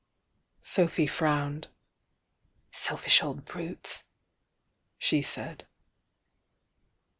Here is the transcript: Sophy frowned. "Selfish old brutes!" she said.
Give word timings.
Sophy 0.63 1.05
frowned. 1.05 1.67
"Selfish 2.71 3.21
old 3.21 3.45
brutes!" 3.45 4.03
she 4.97 5.21
said. 5.21 5.67